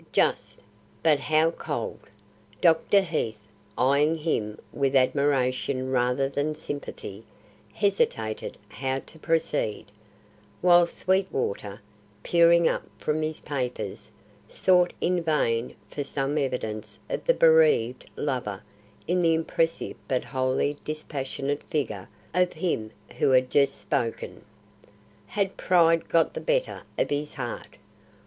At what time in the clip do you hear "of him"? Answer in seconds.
22.33-22.89